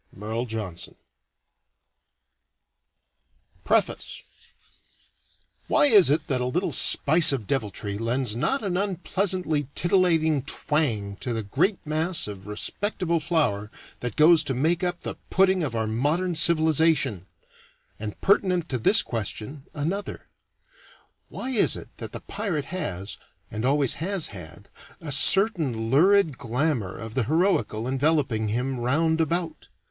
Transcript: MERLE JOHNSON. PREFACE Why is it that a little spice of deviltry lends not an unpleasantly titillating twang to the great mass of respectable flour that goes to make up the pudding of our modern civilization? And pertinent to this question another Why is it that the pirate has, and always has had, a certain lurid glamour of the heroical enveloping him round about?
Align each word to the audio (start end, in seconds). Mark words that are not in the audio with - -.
MERLE 0.11 0.47
JOHNSON. 0.47 0.95
PREFACE 3.63 4.23
Why 5.67 5.85
is 5.85 6.09
it 6.09 6.25
that 6.25 6.41
a 6.41 6.45
little 6.47 6.71
spice 6.71 7.31
of 7.31 7.45
deviltry 7.45 7.99
lends 7.99 8.35
not 8.35 8.63
an 8.63 8.77
unpleasantly 8.77 9.67
titillating 9.75 10.41
twang 10.41 11.17
to 11.17 11.33
the 11.33 11.43
great 11.43 11.77
mass 11.85 12.25
of 12.27 12.47
respectable 12.47 13.19
flour 13.19 13.69
that 13.99 14.15
goes 14.15 14.43
to 14.45 14.55
make 14.55 14.83
up 14.83 15.01
the 15.01 15.17
pudding 15.29 15.61
of 15.61 15.75
our 15.75 15.85
modern 15.85 16.33
civilization? 16.33 17.27
And 17.99 18.19
pertinent 18.21 18.69
to 18.69 18.79
this 18.79 19.03
question 19.03 19.67
another 19.75 20.29
Why 21.29 21.51
is 21.51 21.75
it 21.75 21.89
that 21.97 22.11
the 22.11 22.21
pirate 22.21 22.65
has, 22.73 23.19
and 23.51 23.63
always 23.63 23.93
has 24.01 24.29
had, 24.29 24.67
a 24.99 25.11
certain 25.11 25.91
lurid 25.91 26.39
glamour 26.39 26.97
of 26.97 27.13
the 27.13 27.25
heroical 27.25 27.87
enveloping 27.87 28.47
him 28.47 28.79
round 28.79 29.21
about? 29.21 29.69